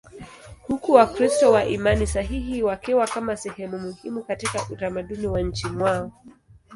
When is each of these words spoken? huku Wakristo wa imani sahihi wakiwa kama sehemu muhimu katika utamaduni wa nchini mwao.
huku 0.67 0.91
Wakristo 0.91 1.51
wa 1.51 1.65
imani 1.65 2.07
sahihi 2.07 2.63
wakiwa 2.63 3.07
kama 3.07 3.37
sehemu 3.37 3.79
muhimu 3.79 4.23
katika 4.23 4.59
utamaduni 4.69 5.27
wa 5.27 5.41
nchini 5.41 5.75
mwao. 5.77 6.11